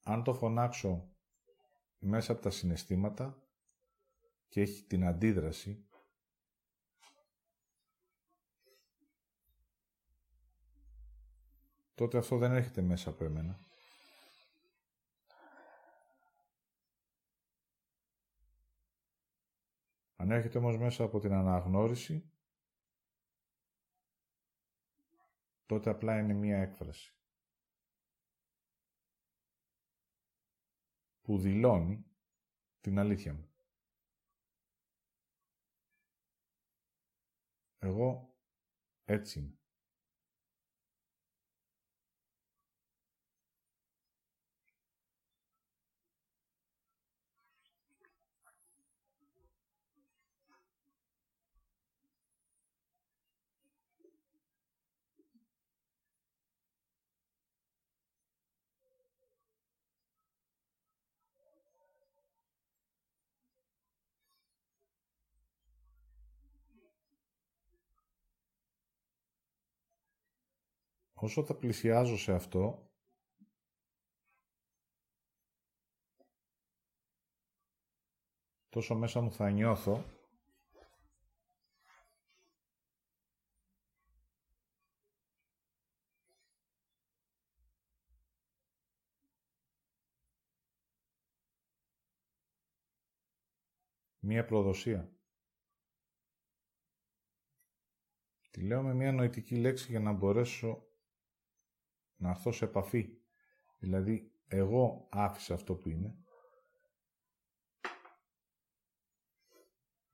Αν 0.04 0.24
το 0.24 0.34
φωνάξω 0.34 1.14
μέσα 2.00 2.32
από 2.32 2.42
τα 2.42 2.50
συναισθήματα, 2.50 3.49
και 4.50 4.62
έχει 4.62 4.84
την 4.84 5.06
αντίδραση 5.06 5.88
τότε 11.96 12.18
αυτό 12.18 12.38
δεν 12.38 12.52
έρχεται 12.52 12.82
μέσα 12.82 13.10
από 13.10 13.24
εμένα. 13.24 13.60
Αν 20.16 20.32
έρχεται 20.32 20.58
όμως 20.58 20.78
μέσα 20.78 21.04
από 21.04 21.20
την 21.20 21.34
αναγνώριση, 21.34 22.32
τότε 25.66 25.90
απλά 25.90 26.20
είναι 26.20 26.34
μία 26.34 26.58
έκφραση. 26.58 27.14
Που 31.22 31.38
δηλώνει 31.38 32.06
την 32.82 33.00
αλήθεια 33.00 33.34
μου. 33.34 33.49
Εγώ 37.80 38.36
έτσι 39.06 39.40
είμαι. 39.40 39.59
όσο 71.20 71.44
θα 71.44 71.56
πλησιάζω 71.56 72.18
σε 72.18 72.34
αυτό, 72.34 72.90
τόσο 78.70 78.96
μέσα 78.96 79.22
μου 79.22 79.32
θα 79.32 79.50
νιώθω 79.50 80.04
μία 94.20 94.46
προδοσία. 94.46 95.14
Τη 98.52 98.62
λέω 98.62 98.82
με 98.82 98.94
μία 98.94 99.12
νοητική 99.12 99.56
λέξη 99.56 99.92
για 99.92 100.00
να 100.00 100.12
μπορέσω 100.12 100.89
να 102.20 102.30
έρθω 102.30 102.52
σε 102.52 102.66
επαφή. 102.66 103.18
Δηλαδή, 103.80 104.32
εγώ 104.48 105.08
άφησα 105.10 105.54
αυτό 105.54 105.76
που 105.76 105.90
είναι 105.90 106.16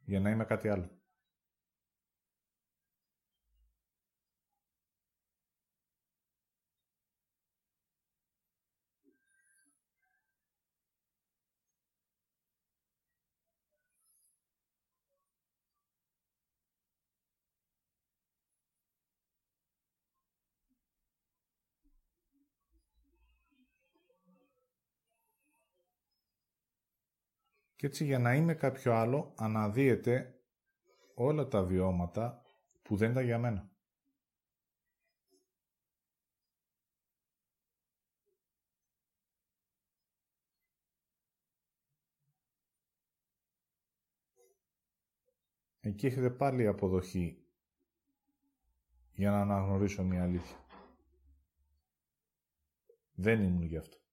για 0.06 0.20
να 0.20 0.30
είμαι 0.30 0.46
κάτι 0.46 0.70
άλλο. 0.70 0.90
Και 27.86 27.92
έτσι 27.92 28.06
για 28.06 28.20
να 28.20 28.36
είμαι 28.36 28.54
κάποιο 28.54 28.94
άλλο 28.94 29.34
αναδύεται 29.38 30.40
όλα 31.14 31.48
τα 31.48 31.64
βιώματα 31.64 32.42
που 32.82 32.96
δεν 32.96 33.12
ήταν 33.12 33.24
για 33.24 33.40
μένα. 33.40 33.70
Εκεί 45.80 46.06
έχετε 46.06 46.30
πάλι 46.30 46.68
αποδοχή 46.68 47.46
για 49.14 49.32
να 49.32 49.42
αναγνωρίσω 49.42 50.04
μια 50.04 50.24
αλήθεια. 50.24 50.66
Δεν 53.14 53.42
ήμουν 53.42 53.64
γι' 53.64 53.78
αυτό. 53.78 54.05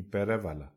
Υπερέβαλα. 0.00 0.74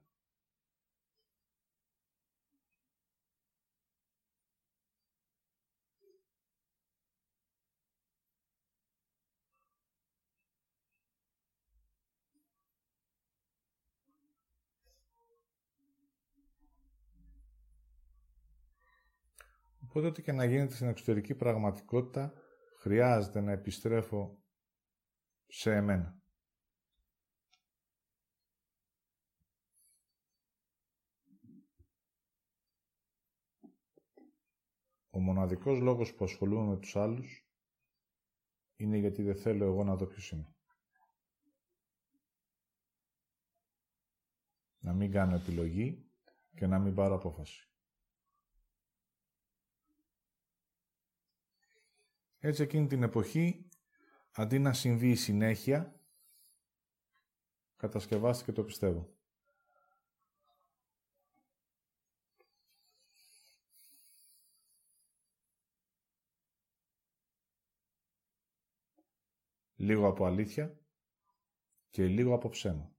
Οπότε 19.95 20.07
ό,τι 20.07 20.21
και 20.21 20.31
να 20.31 20.45
γίνεται 20.45 20.73
στην 20.75 20.87
εξωτερική 20.87 21.35
πραγματικότητα, 21.35 22.33
χρειάζεται 22.79 23.41
να 23.41 23.51
επιστρέφω 23.51 24.37
σε 25.47 25.75
εμένα. 25.75 26.22
Ο 35.15 35.19
μοναδικός 35.19 35.79
λόγος 35.79 36.13
που 36.13 36.23
ασχολούμαι 36.23 36.69
με 36.69 36.77
τους 36.77 36.95
άλλους 36.95 37.47
είναι 38.75 38.97
γιατί 38.97 39.23
δεν 39.23 39.35
θέλω 39.35 39.65
εγώ 39.65 39.83
να 39.83 39.95
δω 39.95 40.05
ποιος 40.05 40.31
είμαι. 40.31 40.55
Να 44.79 44.93
μην 44.93 45.11
κάνω 45.11 45.35
επιλογή 45.35 46.09
και 46.55 46.67
να 46.67 46.79
μην 46.79 46.93
πάρω 46.93 47.15
απόφαση. 47.15 47.69
Έτσι 52.39 52.61
εκείνη 52.61 52.87
την 52.87 53.03
εποχή, 53.03 53.69
αντί 54.31 54.59
να 54.59 54.73
συμβεί 54.73 55.09
η 55.09 55.15
συνέχεια, 55.15 55.99
κατασκευάστηκε 57.75 58.51
το 58.51 58.63
πιστεύω. 58.63 59.12
Λίγο 69.83 70.07
από 70.07 70.25
αλήθεια 70.25 70.79
και 71.89 72.07
λίγο 72.07 72.33
από 72.33 72.49
ψέμα. 72.49 72.91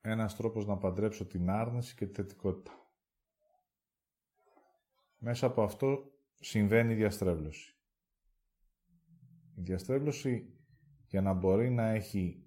Ένας 0.00 0.36
τρόπος 0.36 0.66
να 0.66 0.76
παντρέψω 0.78 1.26
την 1.26 1.50
άρνηση 1.50 1.94
και 1.94 2.06
τη 2.06 2.12
θετικότητα. 2.12 2.72
Μέσα 5.18 5.46
από 5.46 5.62
αυτό 5.62 6.12
συμβαίνει 6.34 6.92
η 6.92 6.96
διαστρέβλωση. 6.96 7.76
Η 9.54 9.60
διαστρέβλωση 9.60 10.58
για 11.06 11.20
να 11.20 11.32
μπορεί 11.32 11.70
να 11.70 11.88
έχει 11.88 12.46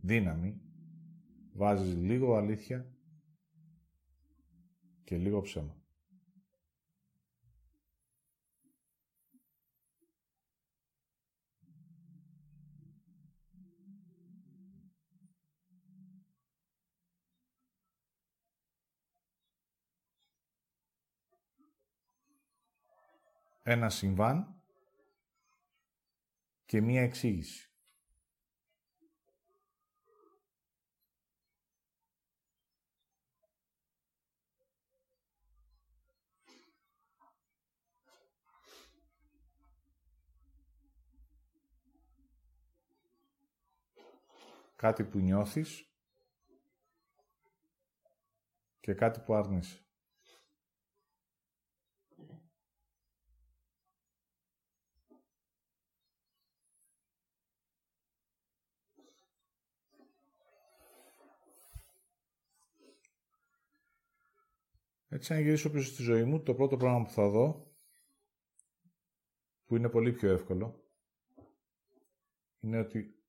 δύναμη 0.00 0.60
βάζεις 1.52 1.94
λίγο 1.94 2.36
αλήθεια 2.36 2.94
και 5.10 5.16
λίγο 5.18 5.40
ψέμα. 5.40 5.76
Ένα 23.62 23.90
συμβάν 23.90 24.62
και 26.64 26.80
μία 26.80 27.02
εξήγηση. 27.02 27.69
Κάτι 44.80 45.04
που 45.04 45.18
νιώθεις 45.18 45.92
και 48.80 48.94
κάτι 48.94 49.20
που 49.20 49.34
άρνεις. 49.34 49.84
Έτσι, 65.08 65.34
αν 65.34 65.40
γυρίσω 65.40 65.70
πίσω 65.70 65.92
στη 65.92 66.02
ζωή 66.02 66.24
μου, 66.24 66.42
το 66.42 66.54
πρώτο 66.54 66.76
πράγμα 66.76 67.02
που 67.02 67.10
θα 67.10 67.28
δω, 67.28 67.74
που 69.64 69.76
είναι 69.76 69.88
πολύ 69.88 70.12
πιο 70.12 70.30
εύκολο, 70.30 70.90
είναι 72.60 72.78
ότι 72.78 73.19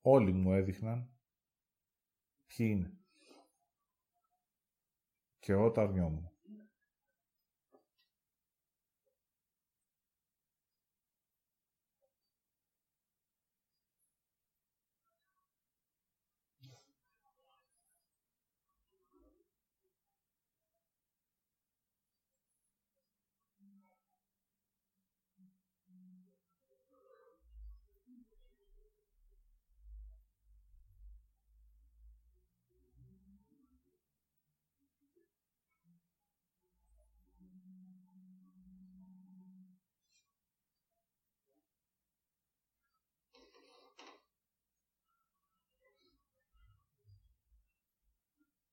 Όλοι 0.00 0.32
μου 0.32 0.52
έδειχναν 0.52 1.10
ποιοι 2.46 2.66
είναι. 2.70 2.98
Και 5.38 5.54
όταν 5.54 5.84
αρνιόμουν. 5.84 6.29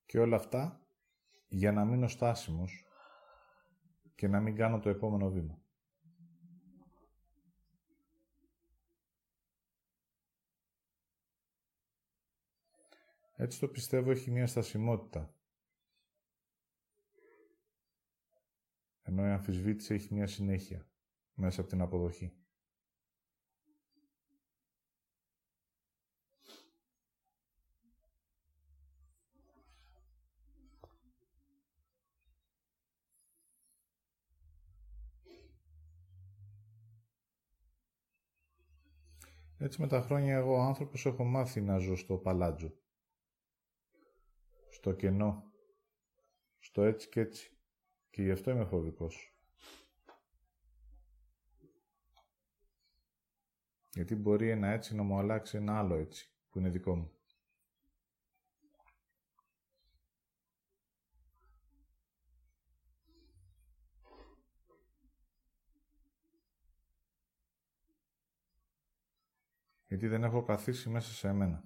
Και 0.08 0.18
όλα 0.18 0.36
αυτά 0.36 0.86
για 1.48 1.72
να 1.72 1.84
μείνω 1.84 2.08
στάσιμος 2.08 2.86
και 4.14 4.28
να 4.28 4.40
μην 4.40 4.54
κάνω 4.54 4.80
το 4.80 4.88
επόμενο 4.88 5.30
βήμα. 5.30 5.62
Έτσι 13.34 13.60
το 13.60 13.68
πιστεύω 13.68 14.10
έχει 14.10 14.30
μια 14.30 14.46
στασιμότητα. 14.46 15.34
Ενώ 19.02 19.26
η 19.26 19.30
αμφισβήτηση 19.30 19.94
έχει 19.94 20.14
μια 20.14 20.26
συνέχεια 20.26 20.88
μέσα 21.34 21.60
από 21.60 21.70
την 21.70 21.80
αποδοχή. 21.80 22.32
Έτσι 39.58 39.80
με 39.80 39.86
τα 39.86 40.00
χρόνια 40.00 40.36
εγώ 40.36 40.54
ο 40.54 40.60
άνθρωπος 40.60 41.06
έχω 41.06 41.24
μάθει 41.24 41.60
να 41.60 41.78
ζω 41.78 41.96
στο 41.96 42.16
παλάτζο. 42.16 42.72
Στο 44.68 44.92
κενό. 44.92 45.52
Στο 46.58 46.82
έτσι 46.82 47.08
και 47.08 47.20
έτσι. 47.20 47.56
Και 48.10 48.22
γι' 48.22 48.30
αυτό 48.30 48.50
είμαι 48.50 48.64
φοβικός. 48.64 49.32
Γιατί 53.92 54.14
μπορεί 54.14 54.50
ένα 54.50 54.68
έτσι 54.68 54.94
να 54.94 55.02
μου 55.02 55.18
αλλάξει 55.18 55.56
ένα 55.56 55.78
άλλο 55.78 55.94
έτσι, 55.94 56.32
που 56.50 56.58
είναι 56.58 56.68
δικό 56.68 56.96
μου. 56.96 57.17
Γιατί 69.98 70.14
δεν 70.14 70.24
έχω 70.24 70.42
καθίσει 70.42 70.88
μέσα 70.88 71.12
σε 71.12 71.28
εμένα. 71.28 71.64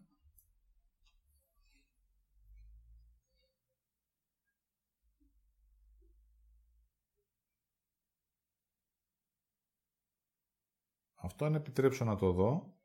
Αυτό 11.14 11.44
αν 11.44 11.54
επιτρέψω 11.54 12.04
να 12.04 12.16
το 12.16 12.32
δω, 12.32 12.76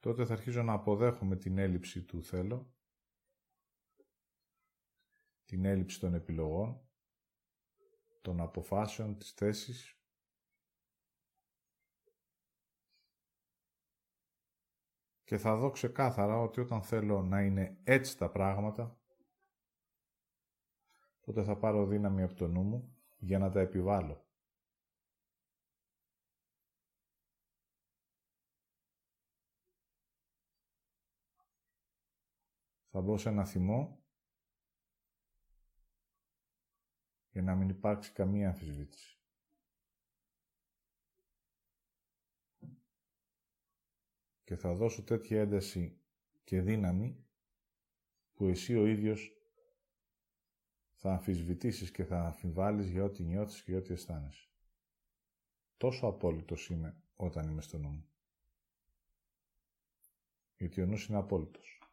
τότε 0.00 0.24
θα 0.24 0.32
αρχίζω 0.32 0.62
να 0.62 0.72
αποδέχομαι 0.72 1.36
την 1.36 1.58
έλλειψη 1.58 2.02
του 2.02 2.22
θέλω, 2.22 2.74
την 5.44 5.64
έλλειψη 5.64 6.00
των 6.00 6.14
επιλογών, 6.14 6.88
των 8.22 8.40
αποφάσεων, 8.40 9.18
της 9.18 9.32
θέσης 9.32 9.93
και 15.24 15.38
θα 15.38 15.56
δω 15.56 15.70
ξεκάθαρα 15.70 16.40
ότι 16.40 16.60
όταν 16.60 16.82
θέλω 16.82 17.22
να 17.22 17.42
είναι 17.42 17.78
έτσι 17.84 18.18
τα 18.18 18.30
πράγματα, 18.30 18.98
τότε 21.20 21.44
θα 21.44 21.56
πάρω 21.56 21.86
δύναμη 21.86 22.22
από 22.22 22.34
το 22.34 22.48
νου 22.48 22.62
μου 22.62 22.96
για 23.18 23.38
να 23.38 23.50
τα 23.50 23.60
επιβάλλω. 23.60 24.24
Θα 32.90 33.00
μπω 33.00 33.16
σε 33.16 33.28
ένα 33.28 33.44
θυμό 33.44 34.04
για 37.30 37.42
να 37.42 37.54
μην 37.54 37.68
υπάρξει 37.68 38.12
καμία 38.12 38.48
αμφισβήτηση. 38.48 39.23
Και 44.44 44.56
θα 44.56 44.74
δώσω 44.74 45.02
τέτοια 45.02 45.40
ένταση 45.40 46.00
και 46.44 46.60
δύναμη 46.60 47.24
που 48.34 48.46
εσύ 48.46 48.76
ο 48.76 48.86
ίδιος 48.86 49.32
θα 50.94 51.12
αμφισβητήσεις 51.12 51.90
και 51.90 52.04
θα 52.04 52.20
αμφιβάλλεις 52.20 52.90
για 52.90 53.04
ό,τι 53.04 53.22
νιώθεις 53.22 53.62
και 53.62 53.70
για 53.70 53.80
ό,τι 53.80 53.92
αισθάνεσαι. 53.92 54.48
Τόσο 55.76 56.06
απόλυτος 56.06 56.68
είμαι 56.68 57.02
όταν 57.14 57.48
είμαι 57.50 57.62
στο 57.62 57.78
νου 57.78 57.88
μου. 57.88 58.08
Γιατί 60.56 60.82
ο 60.82 60.86
νους 60.86 61.06
είναι 61.06 61.18
απόλυτος. 61.18 61.83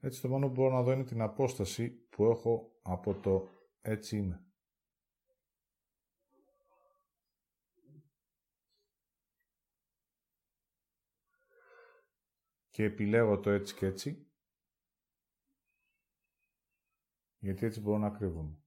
Έτσι 0.00 0.20
το 0.20 0.28
μόνο 0.28 0.46
που 0.46 0.52
μπορώ 0.52 0.74
να 0.74 0.82
δω 0.82 0.92
είναι 0.92 1.04
την 1.04 1.20
απόσταση 1.20 1.90
που 1.90 2.24
έχω 2.24 2.78
από 2.82 3.14
το 3.14 3.48
έτσι 3.80 4.16
είμαι. 4.16 4.40
Και 12.68 12.84
επιλέγω 12.84 13.40
το 13.40 13.50
έτσι 13.50 13.74
και 13.74 13.86
έτσι, 13.86 14.30
γιατί 17.38 17.66
έτσι 17.66 17.80
μπορώ 17.80 17.98
να 17.98 18.10
κρύβομαι. 18.10 18.65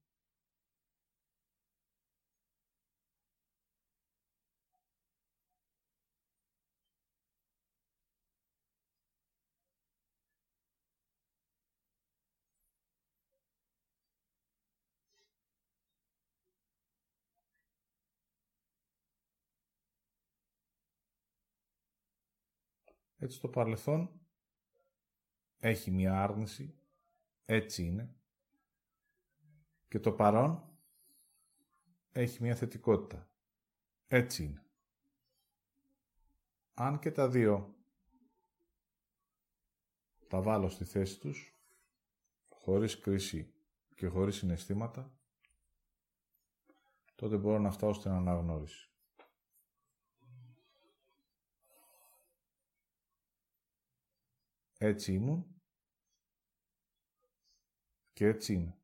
Έτσι 23.22 23.40
το 23.40 23.48
παρελθόν 23.48 24.20
έχει 25.58 25.90
μία 25.90 26.22
άρνηση, 26.22 26.74
έτσι 27.44 27.84
είναι. 27.84 28.14
Και 29.88 30.00
το 30.00 30.12
παρόν 30.12 30.78
έχει 32.12 32.42
μία 32.42 32.54
θετικότητα, 32.54 33.30
έτσι 34.06 34.44
είναι. 34.44 34.64
Αν 36.74 36.98
και 36.98 37.10
τα 37.10 37.28
δύο 37.28 37.74
τα 40.28 40.42
βάλω 40.42 40.68
στη 40.68 40.84
θέση 40.84 41.20
τους, 41.20 41.58
χωρίς 42.48 42.98
κρίση 42.98 43.54
και 43.94 44.06
χωρίς 44.06 44.36
συναισθήματα, 44.36 45.12
τότε 47.14 47.36
μπορώ 47.36 47.58
να 47.58 47.70
φτάσω 47.70 48.00
στην 48.00 48.10
αναγνώριση. 48.10 48.89
Έτσι 54.82 55.12
ήμουν 55.12 55.62
και 58.12 58.26
έτσι 58.26 58.54
είναι. 58.54 58.78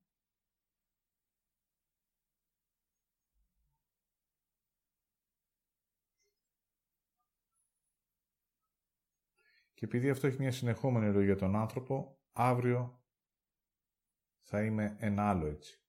Και 9.75 9.85
επειδή 9.85 10.11
αυτό 10.11 10.27
έχει 10.27 10.39
μια 10.39 10.53
συνεχόμενη 10.53 11.11
ροή 11.11 11.25
για 11.25 11.37
τον 11.37 11.57
άνθρωπο, 11.57 12.21
αύριο 12.33 13.05
θα 14.41 14.65
είμαι 14.65 14.97
ένα 14.99 15.29
άλλο 15.29 15.47
έτσι. 15.47 15.81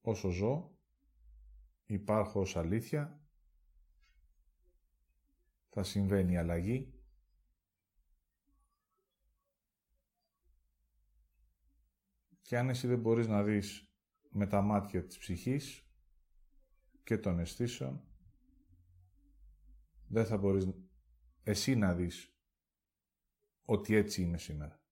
Όσο 0.00 0.28
ζω, 0.28 0.78
υπάρχω 1.84 2.40
ως 2.40 2.56
αλήθεια 2.56 3.25
θα 5.76 5.82
συμβαίνει 5.82 6.32
η 6.32 6.36
αλλαγή. 6.36 6.94
Και 12.42 12.58
αν 12.58 12.68
εσύ 12.68 12.86
δεν 12.86 13.00
μπορείς 13.00 13.26
να 13.26 13.42
δεις 13.42 13.92
με 14.30 14.46
τα 14.46 14.60
μάτια 14.60 15.04
της 15.04 15.18
ψυχής 15.18 15.90
και 17.04 17.18
των 17.18 17.38
αισθήσεων, 17.38 18.08
δεν 20.08 20.26
θα 20.26 20.36
μπορείς 20.36 20.68
εσύ 21.42 21.74
να 21.74 21.94
δεις 21.94 22.36
ότι 23.64 23.94
έτσι 23.94 24.22
είμαι 24.22 24.38
σήμερα. 24.38 24.82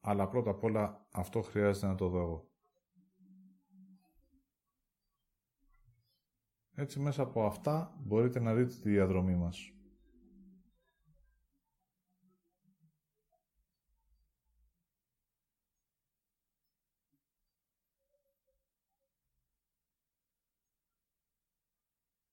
Αλλά 0.00 0.28
πρώτα 0.28 0.50
απ' 0.50 0.64
όλα 0.64 1.08
αυτό 1.12 1.42
χρειάζεται 1.42 1.86
να 1.86 1.94
το 1.94 2.08
δω 2.08 2.20
εγώ. 2.20 2.49
Έτσι 6.80 7.00
μέσα 7.00 7.22
από 7.22 7.46
αυτά 7.46 7.96
μπορείτε 7.98 8.40
να 8.40 8.54
δείτε 8.54 8.74
τη 8.74 8.88
διαδρομή 8.88 9.36
μας. 9.36 9.72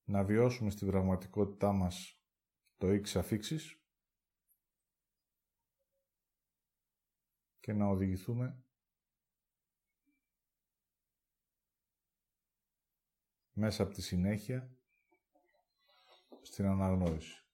Να 0.04 0.24
βιώσουμε 0.24 0.70
στην 0.70 0.88
πραγματικότητά 0.88 1.72
μας 1.72 2.22
το 2.78 2.88
X 2.88 3.16
αφήξης 3.16 3.82
και 7.60 7.74
να 7.74 7.88
οδηγηθούμε 7.88 8.66
μέσα 13.60 13.84
από 13.84 13.93
τη 13.93 14.01
συνέχεια 14.01 14.70
στην 16.41 16.66
αναγνώριση. 16.66 17.47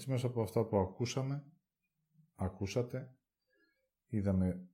Έτσι 0.00 0.12
μέσα 0.12 0.26
από 0.26 0.42
αυτά 0.42 0.64
που 0.64 0.78
ακούσαμε, 0.78 1.44
ακούσατε, 2.34 3.16
είδαμε 4.06 4.68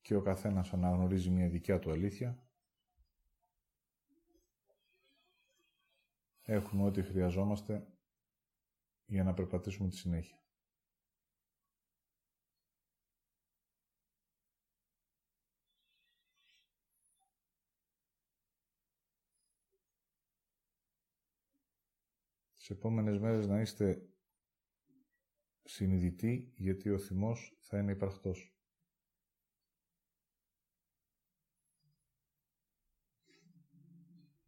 και 0.00 0.14
ο 0.14 0.22
καθένας 0.22 0.72
αναγνωρίζει 0.72 1.30
μια 1.30 1.48
δικιά 1.48 1.78
του 1.78 1.90
αλήθεια. 1.90 2.48
Έχουμε 6.42 6.84
ό,τι 6.84 7.02
χρειαζόμαστε 7.02 7.86
για 9.04 9.24
να 9.24 9.34
περπατήσουμε 9.34 9.88
τη 9.88 9.96
συνέχεια. 9.96 10.43
Τις 22.64 22.76
επόμενες 22.76 23.18
μέρες 23.18 23.46
να 23.46 23.60
είστε 23.60 24.08
συνειδητοί 25.64 26.52
γιατί 26.56 26.90
ο 26.90 26.98
θυμός 26.98 27.56
θα 27.60 27.78
είναι 27.78 27.92
υπαρκτός. 27.92 28.56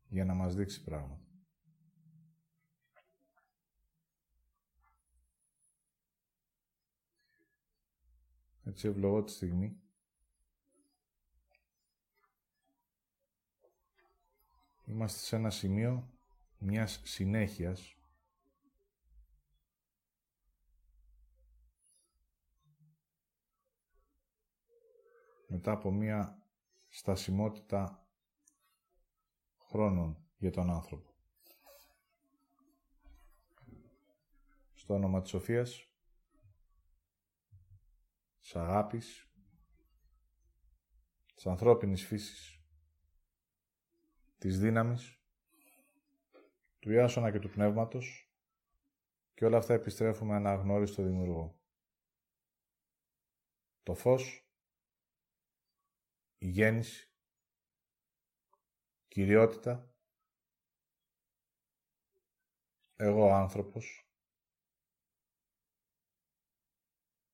Για 0.08 0.24
να 0.24 0.34
μας 0.34 0.54
δείξει 0.54 0.84
πράγματα. 0.84 1.26
Έτσι 8.64 8.88
ευλογώ 8.88 9.24
τη 9.24 9.32
στιγμή. 9.32 9.80
Είμαστε 14.84 15.18
σε 15.18 15.36
ένα 15.36 15.50
σημείο 15.50 16.10
μιας 16.58 17.00
συνέχειας 17.04 17.95
μετά 25.56 25.72
από 25.72 25.90
μία 25.90 26.42
στασιμότητα 26.88 28.06
χρόνων 29.58 30.26
για 30.36 30.50
τον 30.50 30.70
άνθρωπο. 30.70 31.14
Στο 34.72 34.94
όνομα 34.94 35.20
της 35.20 35.30
Σοφίας, 35.30 35.90
της 38.40 38.56
αγάπης, 38.56 39.30
της 41.34 41.46
ανθρώπινης 41.46 42.06
φύσης, 42.06 42.62
της 44.38 44.58
δύναμης, 44.58 45.20
του 46.78 46.92
Ιάσονα 46.92 47.30
και 47.30 47.38
του 47.38 47.50
Πνεύματος 47.50 48.32
και 49.34 49.44
όλα 49.44 49.56
αυτά 49.56 49.74
επιστρέφουμε 49.74 50.34
αναγνώριστο 50.34 51.02
Δημιουργό. 51.02 51.60
Το 53.82 53.94
φως 53.94 54.45
η 56.38 56.48
γέννηση, 56.48 57.10
κυριότητα, 59.08 59.94
εγώ 62.96 63.32
άνθρωπος, 63.32 64.10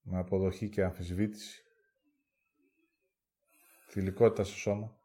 με 0.01 0.19
αποδοχή 0.19 0.69
και 0.69 0.85
αμφισβήτηση, 0.85 1.63
θηλυκότητα 3.89 4.45
στο 4.45 4.57
σώμα, 4.57 5.01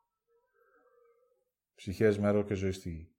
ψυχές 1.76 2.18
μερό 2.18 2.44
και 2.44 2.54
ζωή 2.54 2.72
στη 2.72 2.90
γη. 2.90 3.17